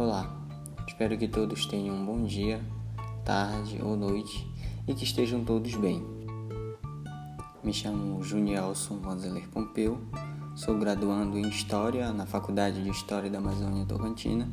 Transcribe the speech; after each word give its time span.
Olá, 0.00 0.34
espero 0.88 1.18
que 1.18 1.28
todos 1.28 1.66
tenham 1.66 1.94
um 1.94 2.06
bom 2.06 2.24
dia, 2.24 2.58
tarde 3.22 3.78
ou 3.82 3.98
noite 3.98 4.50
e 4.88 4.94
que 4.94 5.04
estejam 5.04 5.44
todos 5.44 5.74
bem. 5.74 6.02
Me 7.62 7.70
chamo 7.70 8.22
Junielson 8.22 8.98
Vanzeler 9.00 9.46
Pompeu, 9.50 10.00
sou 10.56 10.78
graduando 10.78 11.36
em 11.36 11.46
História 11.46 12.14
na 12.14 12.24
Faculdade 12.24 12.82
de 12.82 12.88
História 12.88 13.28
da 13.28 13.36
Amazônia 13.36 13.84
Tocantina, 13.84 14.50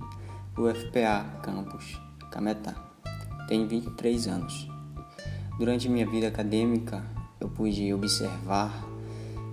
UFPA, 0.57 1.39
campus 1.41 1.97
Cametá. 2.29 2.75
Tenho 3.47 3.69
23 3.69 4.27
anos. 4.27 4.67
Durante 5.57 5.87
minha 5.87 6.05
vida 6.05 6.27
acadêmica, 6.27 7.05
eu 7.39 7.47
pude 7.47 7.93
observar 7.93 8.85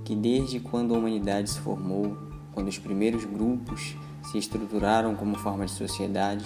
que 0.04 0.16
desde 0.16 0.58
quando 0.58 0.92
a 0.92 0.98
humanidade 0.98 1.50
se 1.50 1.60
formou, 1.60 2.18
quando 2.50 2.66
os 2.66 2.78
primeiros 2.80 3.24
grupos 3.24 3.94
se 4.34 4.38
estruturaram 4.38 5.14
como 5.14 5.38
forma 5.38 5.64
de 5.64 5.70
sociedade, 5.70 6.44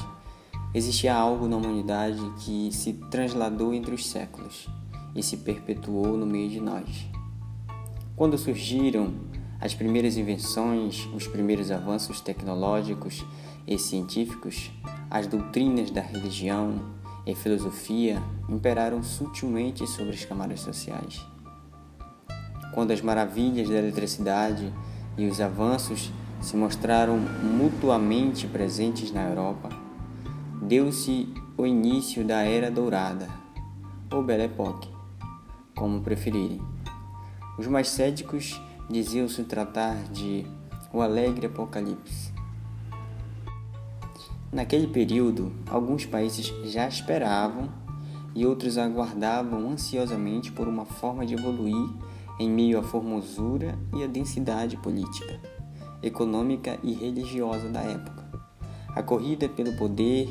existia 0.74 1.14
algo 1.14 1.48
na 1.48 1.56
humanidade 1.56 2.20
que 2.40 2.68
se 2.70 2.92
transladou 3.10 3.72
entre 3.72 3.94
os 3.94 4.06
séculos 4.06 4.68
e 5.16 5.22
se 5.22 5.38
perpetuou 5.38 6.14
no 6.18 6.26
meio 6.26 6.50
de 6.50 6.60
nós. 6.60 7.06
Quando 8.14 8.36
surgiram 8.36 9.14
as 9.58 9.72
primeiras 9.72 10.18
invenções, 10.18 11.08
os 11.14 11.26
primeiros 11.26 11.70
avanços 11.70 12.20
tecnológicos 12.20 13.24
e 13.66 13.78
científicos, 13.78 14.70
as 15.10 15.26
doutrinas 15.26 15.90
da 15.90 16.02
religião 16.02 16.80
e 17.26 17.34
filosofia 17.34 18.22
imperaram 18.50 19.02
sutilmente 19.02 19.86
sobre 19.86 20.12
as 20.12 20.26
camadas 20.26 20.60
sociais 20.60 21.26
quando 22.78 22.92
as 22.92 23.00
maravilhas 23.00 23.68
da 23.68 23.74
eletricidade 23.74 24.72
e 25.16 25.26
os 25.26 25.40
avanços 25.40 26.12
se 26.40 26.56
mostraram 26.56 27.18
mutuamente 27.42 28.46
presentes 28.46 29.12
na 29.12 29.28
Europa, 29.28 29.68
deu-se 30.62 31.32
o 31.56 31.66
início 31.66 32.24
da 32.24 32.42
Era 32.42 32.70
Dourada, 32.70 33.28
ou 34.10 34.22
Belle 34.22 34.44
Époque, 34.44 34.88
como 35.76 36.00
preferirem. 36.00 36.62
Os 37.58 37.66
mais 37.66 37.88
céticos 37.88 38.60
diziam 38.88 39.28
se 39.28 39.44
tratar 39.44 39.96
de 40.12 40.46
o 40.92 41.02
Alegre 41.02 41.46
Apocalipse. 41.46 42.32
Naquele 44.50 44.86
período, 44.86 45.52
alguns 45.68 46.06
países 46.06 46.46
já 46.64 46.88
esperavam 46.88 47.68
e 48.34 48.46
outros 48.46 48.78
aguardavam 48.78 49.68
ansiosamente 49.70 50.50
por 50.52 50.66
uma 50.66 50.86
forma 50.86 51.26
de 51.26 51.34
evoluir 51.34 51.90
em 52.38 52.48
meio 52.48 52.78
à 52.78 52.82
formosura 52.82 53.76
e 53.94 54.02
à 54.02 54.06
densidade 54.06 54.76
política, 54.76 55.40
econômica 56.02 56.78
e 56.82 56.92
religiosa 56.92 57.68
da 57.68 57.80
época. 57.80 58.24
A 58.94 59.02
corrida 59.02 59.48
pelo 59.48 59.76
poder 59.76 60.28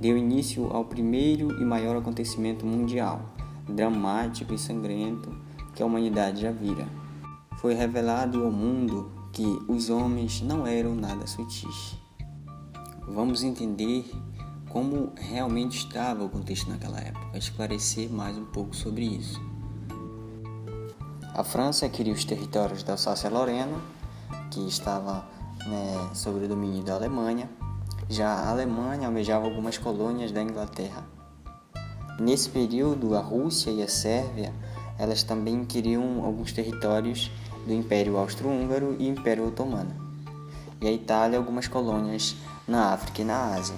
deu 0.00 0.16
início 0.16 0.66
ao 0.72 0.84
primeiro 0.84 1.60
e 1.60 1.64
maior 1.64 1.96
acontecimento 1.96 2.64
mundial, 2.64 3.22
dramático 3.68 4.54
e 4.54 4.58
sangrento 4.58 5.30
que 5.74 5.82
a 5.82 5.86
humanidade 5.86 6.42
já 6.42 6.50
vira. 6.50 6.86
Foi 7.58 7.74
revelado 7.74 8.44
ao 8.44 8.50
mundo 8.50 9.10
que 9.32 9.46
os 9.68 9.90
homens 9.90 10.40
não 10.40 10.66
eram 10.66 10.94
nada 10.94 11.26
sutis. 11.26 11.96
Vamos 13.06 13.42
entender 13.42 14.04
como 14.68 15.12
realmente 15.16 15.78
estava 15.78 16.24
o 16.24 16.28
contexto 16.28 16.68
naquela 16.68 17.00
época, 17.00 17.38
esclarecer 17.38 18.10
mais 18.10 18.36
um 18.36 18.44
pouco 18.44 18.76
sobre 18.76 19.04
isso. 19.04 19.40
A 21.34 21.42
França 21.42 21.88
queria 21.88 22.12
os 22.12 22.24
territórios 22.24 22.82
da 22.82 22.92
Alsácia-Lorena, 22.92 23.80
que 24.50 24.66
estava 24.66 25.24
né, 25.66 26.10
o 26.26 26.48
domínio 26.48 26.82
da 26.82 26.94
Alemanha. 26.94 27.48
Já 28.08 28.28
a 28.28 28.50
Alemanha 28.50 29.06
almejava 29.06 29.44
algumas 29.44 29.76
colônias 29.76 30.32
da 30.32 30.42
Inglaterra. 30.42 31.04
Nesse 32.18 32.48
período, 32.48 33.14
a 33.14 33.20
Rússia 33.20 33.70
e 33.70 33.82
a 33.82 33.88
Sérvia, 33.88 34.52
elas 34.98 35.22
também 35.22 35.64
queriam 35.64 36.24
alguns 36.24 36.52
territórios 36.52 37.30
do 37.66 37.72
Império 37.72 38.16
Austro-Húngaro 38.16 38.96
e 38.98 39.06
Império 39.06 39.46
Otomano. 39.46 39.94
E 40.80 40.88
a 40.88 40.92
Itália 40.92 41.38
algumas 41.38 41.68
colônias 41.68 42.34
na 42.66 42.92
África 42.92 43.22
e 43.22 43.24
na 43.24 43.54
Ásia. 43.54 43.76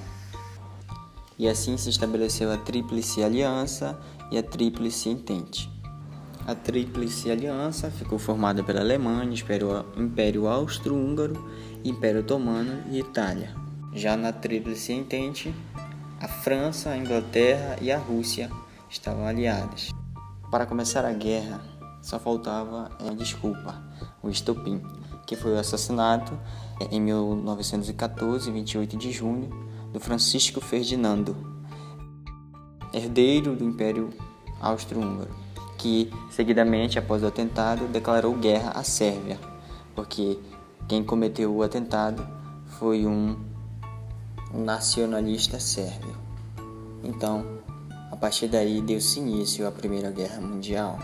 E 1.38 1.48
assim 1.48 1.76
se 1.76 1.90
estabeleceu 1.90 2.52
a 2.52 2.56
Tríplice 2.56 3.22
Aliança 3.22 3.98
e 4.30 4.38
a 4.38 4.42
Tríplice 4.42 5.08
Entente. 5.08 5.79
A 6.46 6.54
Tríplice 6.54 7.30
Aliança 7.30 7.90
ficou 7.90 8.18
formada 8.18 8.64
pela 8.64 8.80
Alemanha, 8.80 9.30
Império 9.96 10.48
Austro-Húngaro, 10.48 11.48
Império 11.84 12.20
Otomano 12.20 12.82
e 12.90 12.98
Itália. 12.98 13.54
Já 13.92 14.16
na 14.16 14.32
Tríplice 14.32 14.92
Entente, 14.92 15.54
a 16.18 16.26
França, 16.26 16.90
a 16.90 16.96
Inglaterra 16.96 17.76
e 17.80 17.92
a 17.92 17.98
Rússia 17.98 18.50
estavam 18.88 19.26
aliadas. 19.26 19.90
Para 20.50 20.66
começar 20.66 21.04
a 21.04 21.12
guerra, 21.12 21.60
só 22.02 22.18
faltava 22.18 22.90
a 22.98 23.14
desculpa, 23.14 23.80
o 24.22 24.30
estopim, 24.30 24.82
que 25.26 25.36
foi 25.36 25.52
o 25.52 25.58
assassinato 25.58 26.36
em 26.90 27.00
1914, 27.00 28.50
28 28.50 28.96
de 28.96 29.12
junho, 29.12 29.50
do 29.92 30.00
Francisco 30.00 30.60
Ferdinando, 30.60 31.36
herdeiro 32.92 33.54
do 33.54 33.62
Império 33.62 34.10
Austro-Húngaro 34.60 35.39
que, 35.80 36.10
seguidamente 36.30 36.98
após 36.98 37.22
o 37.22 37.26
atentado, 37.26 37.88
declarou 37.88 38.34
guerra 38.34 38.72
à 38.72 38.84
Sérvia, 38.84 39.38
porque 39.94 40.38
quem 40.86 41.02
cometeu 41.02 41.54
o 41.54 41.62
atentado 41.62 42.26
foi 42.78 43.06
um 43.06 43.36
nacionalista 44.52 45.58
sérvio. 45.58 46.14
Então, 47.02 47.46
a 48.10 48.16
partir 48.16 48.48
daí 48.48 48.82
deu-se 48.82 49.20
início 49.20 49.66
à 49.66 49.70
Primeira 49.70 50.10
Guerra 50.10 50.40
Mundial. 50.40 50.98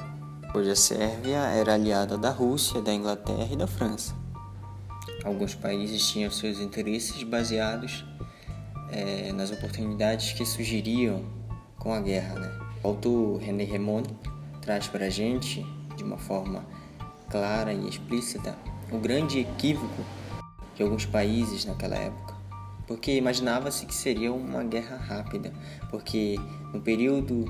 Hoje 0.55 0.71
a 0.71 0.77
Sérvia 0.77 1.39
era 1.39 1.75
aliada 1.75 2.19
da 2.19 2.31
Rússia, 2.31 2.83
da 2.83 2.93
Inglaterra 2.93 3.49
e 3.51 3.57
da 3.57 3.67
França. 3.67 4.15
Alguns 5.25 5.55
países 5.55 6.07
tinham 6.07 6.31
seus 6.31 6.61
interesses 6.61 7.23
baseados 7.23 8.05
é, 8.91 9.33
nas 9.33 9.51
oportunidades 9.51 10.33
que 10.33 10.45
surgiriam 10.45 11.25
com 11.79 11.95
a 11.95 12.01
guerra. 12.01 12.39
Né? 12.39 12.59
O 12.83 12.89
autor 12.89 13.39
René 13.39 13.65
Remond 13.65 14.07
traz 14.67 14.89
para 14.89 15.07
a 15.07 15.11
gente, 15.11 15.65
de 15.97 16.03
uma 16.03 16.19
forma 16.19 16.67
clara 17.31 17.73
e 17.73 17.89
explícita, 17.89 18.59
o 18.91 18.99
grande 18.99 19.39
equívoco 19.39 20.05
de 20.75 20.83
alguns 20.83 21.07
países 21.07 21.65
naquela 21.65 21.95
época. 21.95 22.35
Porque 22.85 23.17
imaginava-se 23.17 23.87
que 23.87 23.95
seria 23.95 24.33
uma 24.33 24.65
guerra 24.65 24.97
rápida, 24.97 25.53
porque 25.89 26.35
no 26.75 26.81
período 26.81 27.45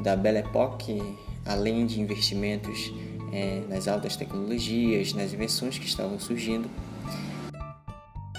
da 0.00 0.14
Belle 0.14 0.38
Époque, 0.38 1.02
além 1.44 1.86
de 1.86 2.00
investimentos 2.00 2.92
é, 3.32 3.64
nas 3.68 3.88
altas 3.88 4.14
tecnologias, 4.14 5.12
nas 5.12 5.32
invenções 5.32 5.76
que 5.76 5.86
estavam 5.86 6.20
surgindo, 6.20 6.70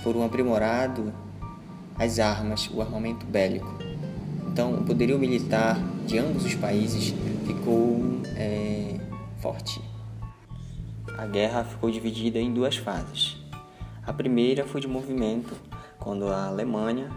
foram 0.02 0.24
aprimorado 0.24 1.14
as 2.00 2.20
armas, 2.20 2.70
o 2.74 2.82
armamento 2.82 3.26
bélico. 3.26 3.78
Então, 4.48 4.74
o 4.74 4.84
poderio 4.86 5.20
militar 5.20 5.78
de 6.06 6.20
ambos 6.20 6.46
os 6.46 6.56
países 6.56 7.14
ficou 7.48 8.22
é, 8.36 9.00
forte. 9.42 9.82
A 11.18 11.26
guerra 11.26 11.64
ficou 11.64 11.90
dividida 11.90 12.40
em 12.40 12.54
duas 12.54 12.78
fases. 12.78 13.38
A 14.06 14.14
primeira 14.14 14.66
foi 14.66 14.82
de 14.82 14.88
movimento, 14.88 15.56
quando 16.00 16.28
a 16.28 16.46
Alemanha 16.46 17.10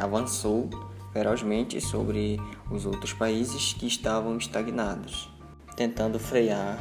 avançou 0.00 0.70
ferozmente 1.12 1.80
sobre 1.80 2.40
os 2.70 2.86
outros 2.86 3.12
países 3.12 3.72
que 3.72 3.86
estavam 3.86 4.36
estagnados, 4.36 5.28
tentando 5.76 6.20
frear 6.20 6.78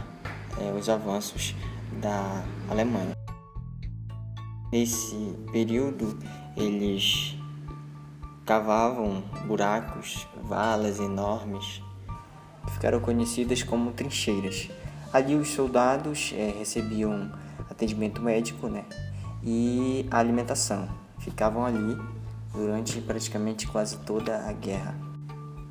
é, 0.62 0.72
os 0.78 0.88
avanços 0.88 1.56
da 2.00 2.44
Alemanha. 2.70 3.14
Nesse 4.72 5.36
período, 5.52 6.20
eles 6.56 7.39
cavavam 8.50 9.22
buracos, 9.46 10.28
valas 10.42 11.00
enormes 11.00 11.84
ficaram 12.74 13.00
conhecidas 13.00 13.62
como 13.62 13.92
trincheiras. 13.92 14.72
Ali 15.14 15.36
os 15.36 15.50
soldados 15.50 16.34
é, 16.36 16.56
recebiam 16.58 17.32
atendimento 17.70 18.24
médico 18.24 18.68
né, 18.68 18.86
e 19.44 20.08
alimentação. 20.10 20.90
Ficavam 21.20 21.64
ali 21.64 21.96
durante 22.52 23.00
praticamente 23.02 23.68
quase 23.68 23.98
toda 23.98 24.40
a 24.40 24.52
guerra. 24.52 24.96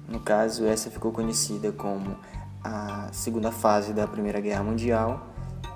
No 0.06 0.20
caso, 0.20 0.64
essa 0.64 0.88
ficou 0.88 1.10
conhecida 1.10 1.72
como 1.72 2.16
a 2.62 3.08
segunda 3.10 3.50
fase 3.50 3.92
da 3.92 4.06
Primeira 4.06 4.40
Guerra 4.40 4.62
Mundial, 4.62 5.26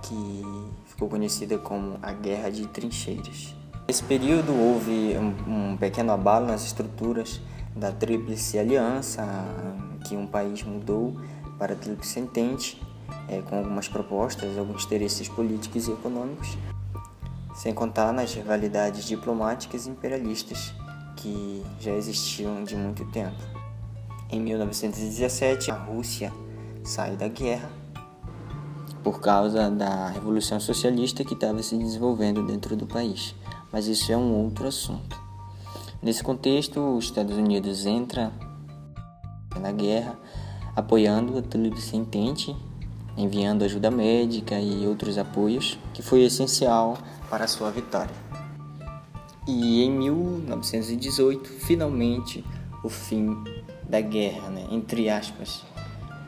que 0.03 0.45
ficou 0.85 1.09
conhecida 1.09 1.59
como 1.59 1.99
a 2.01 2.13
Guerra 2.13 2.49
de 2.49 2.65
Trincheiras. 2.69 3.61
Nesse 3.87 4.05
período 4.05 4.53
houve 4.53 5.17
um, 5.19 5.73
um 5.73 5.77
pequeno 5.77 6.13
abalo 6.13 6.47
nas 6.47 6.65
estruturas 6.65 7.41
da 7.75 7.91
Tríplice 7.91 8.59
Aliança, 8.59 9.27
que 10.07 10.17
um 10.17 10.27
país 10.27 10.63
mudou 10.63 11.17
para 11.59 11.75
a 11.75 11.77
Tríplice 11.77 12.21
Entente, 12.21 12.81
é, 13.29 13.41
com 13.43 13.59
algumas 13.59 13.89
propostas, 13.89 14.57
alguns 14.57 14.85
interesses 14.85 15.29
políticos 15.29 15.89
e 15.89 15.93
econômicos, 15.93 16.57
sem 17.55 17.75
contar 17.75 18.13
nas 18.13 18.33
rivalidades 18.33 19.05
diplomáticas 19.05 19.87
e 19.87 19.91
imperialistas 19.91 20.73
que 21.17 21.65
já 21.81 21.93
existiam 21.93 22.65
de 22.65 22.77
muito 22.77 23.05
tempo. 23.11 23.37
Em 24.31 24.41
1917, 24.41 25.71
a 25.71 25.75
Rússia 25.75 26.33
sai 26.83 27.17
da 27.17 27.29
guerra 27.29 27.71
por 29.03 29.21
causa 29.21 29.71
da 29.71 30.09
Revolução 30.09 30.59
Socialista 30.59 31.25
que 31.25 31.35
estava 31.35 31.63
se 31.63 31.77
desenvolvendo 31.77 32.47
dentro 32.47 32.77
do 32.77 32.87
país. 32.87 33.35
Mas 33.73 33.87
isso 33.87 34.13
é 34.13 34.17
um 34.17 34.35
outro 34.45 34.69
assunto. 34.69 35.21
Nesse 36.03 36.23
contexto, 36.23 36.81
os 36.97 37.05
Estados 37.05 37.37
Unidos 37.37 37.87
entra 37.87 38.33
na 39.61 39.73
guerra, 39.73 40.19
apoiando 40.75 41.39
a 41.39 41.43
Túlio 41.43 41.77
Sentente, 41.79 42.55
enviando 43.17 43.65
ajuda 43.65 43.91
médica 43.91 44.59
e 44.61 44.87
outros 44.87 45.17
apoios, 45.19 45.79
que 45.95 46.03
foi 46.03 46.23
essencial 46.23 46.99
para 47.31 47.45
a 47.45 47.49
sua 47.49 47.71
vitória. 47.71 48.15
E 49.47 49.83
em 49.83 49.91
1918, 49.91 51.49
finalmente, 51.49 52.45
o 52.83 52.89
fim 52.89 53.37
da 53.89 54.01
guerra, 54.01 54.51
né? 54.51 54.67
entre 54.71 55.09
aspas, 55.09 55.65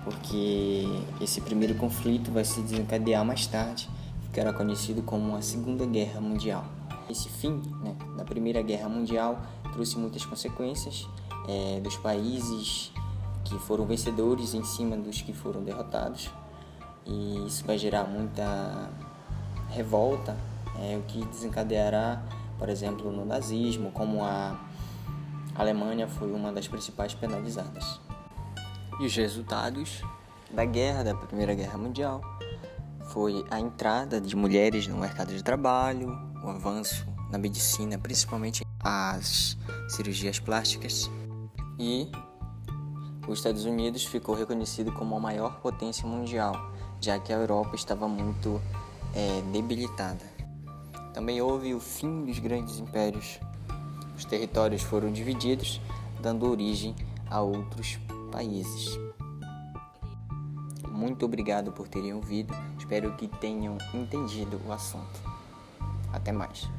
porque 0.04 0.86
esse 1.20 1.40
primeiro 1.40 1.74
conflito 1.76 2.30
vai 2.30 2.44
se 2.44 2.60
desencadear 2.60 3.24
mais 3.24 3.46
tarde, 3.46 3.88
ficará 4.24 4.52
conhecido 4.52 5.02
como 5.02 5.34
a 5.36 5.42
Segunda 5.42 5.86
Guerra 5.86 6.20
Mundial. 6.20 6.64
Esse 7.08 7.28
fim 7.28 7.62
né, 7.82 7.96
da 8.16 8.24
Primeira 8.24 8.62
Guerra 8.62 8.88
Mundial 8.88 9.40
trouxe 9.72 9.98
muitas 9.98 10.24
consequências 10.24 11.08
é, 11.48 11.80
dos 11.80 11.96
países 11.96 12.92
que 13.44 13.58
foram 13.58 13.84
vencedores 13.84 14.54
em 14.54 14.64
cima 14.64 14.96
dos 14.96 15.20
que 15.20 15.32
foram 15.32 15.62
derrotados 15.62 16.30
e 17.06 17.46
isso 17.46 17.64
vai 17.64 17.76
gerar 17.76 18.04
muita 18.04 18.88
revolta, 19.70 20.36
é, 20.78 20.96
o 20.96 21.02
que 21.02 21.24
desencadeará, 21.26 22.22
por 22.58 22.68
exemplo, 22.68 23.12
no 23.12 23.24
nazismo, 23.24 23.90
como 23.92 24.24
a 24.24 24.58
Alemanha 25.54 26.08
foi 26.08 26.32
uma 26.32 26.52
das 26.52 26.66
principais 26.66 27.14
penalizadas. 27.14 28.00
E 29.00 29.06
os 29.06 29.14
resultados 29.14 30.02
da 30.50 30.64
guerra, 30.64 31.02
da 31.02 31.14
Primeira 31.14 31.54
Guerra 31.54 31.76
Mundial, 31.76 32.22
foi 33.06 33.44
a 33.50 33.60
entrada 33.60 34.20
de 34.20 34.34
mulheres 34.34 34.86
no 34.86 34.96
mercado 34.96 35.34
de 35.34 35.42
trabalho, 35.42 36.16
o 36.44 36.50
avanço 36.50 37.06
na 37.30 37.38
medicina, 37.38 37.98
principalmente 37.98 38.64
as 38.80 39.56
cirurgias 39.88 40.38
plásticas, 40.38 41.10
e 41.78 42.10
os 43.26 43.38
Estados 43.38 43.64
Unidos 43.64 44.04
ficou 44.04 44.34
reconhecido 44.34 44.92
como 44.92 45.16
a 45.16 45.20
maior 45.20 45.60
potência 45.60 46.06
mundial, 46.06 46.54
já 47.00 47.18
que 47.18 47.32
a 47.32 47.36
Europa 47.36 47.74
estava 47.74 48.06
muito 48.06 48.60
é, 49.14 49.42
debilitada. 49.50 50.22
Também 51.14 51.40
houve 51.40 51.74
o 51.74 51.80
fim 51.80 52.24
dos 52.24 52.38
grandes 52.38 52.78
impérios. 52.78 53.40
Os 54.16 54.24
territórios 54.24 54.82
foram 54.82 55.12
divididos, 55.12 55.80
dando 56.20 56.48
origem 56.50 56.94
a 57.30 57.40
outros 57.40 57.98
países. 58.30 58.98
Muito 60.90 61.24
obrigado 61.24 61.72
por 61.72 61.88
terem 61.88 62.12
ouvido. 62.12 62.54
Espero 62.78 63.16
que 63.16 63.26
tenham 63.26 63.78
entendido 63.94 64.60
o 64.66 64.72
assunto. 64.72 65.34
Até 66.14 66.30
mais. 66.32 66.70